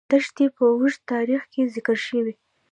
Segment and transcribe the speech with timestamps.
[0.11, 2.33] دښتې په اوږده تاریخ کې ذکر شوې.